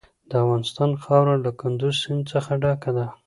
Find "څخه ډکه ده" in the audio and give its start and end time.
2.31-3.05